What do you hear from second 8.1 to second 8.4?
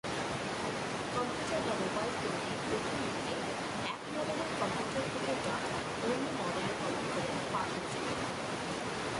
না।